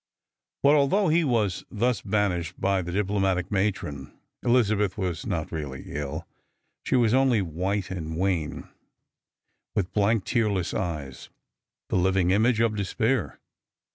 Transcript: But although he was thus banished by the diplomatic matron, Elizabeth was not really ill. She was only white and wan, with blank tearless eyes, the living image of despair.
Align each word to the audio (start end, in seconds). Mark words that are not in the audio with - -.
But 0.63 0.73
although 0.73 1.09
he 1.09 1.23
was 1.23 1.63
thus 1.69 2.01
banished 2.01 2.59
by 2.59 2.81
the 2.81 2.91
diplomatic 2.91 3.51
matron, 3.51 4.11
Elizabeth 4.41 4.97
was 4.97 5.27
not 5.27 5.51
really 5.51 5.83
ill. 5.93 6.27
She 6.83 6.95
was 6.95 7.13
only 7.13 7.43
white 7.43 7.91
and 7.91 8.17
wan, 8.17 8.67
with 9.75 9.93
blank 9.93 10.25
tearless 10.25 10.73
eyes, 10.73 11.29
the 11.89 11.97
living 11.97 12.31
image 12.31 12.59
of 12.59 12.75
despair. 12.75 13.39